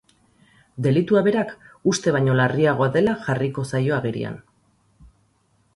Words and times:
Delitua 0.85 1.21
berak 1.27 1.51
uste 1.93 2.15
baino 2.17 2.39
larriagoa 2.41 2.89
dela 2.97 3.17
jarriko 3.27 3.69
zaio 3.75 3.99
agerian. 4.01 4.45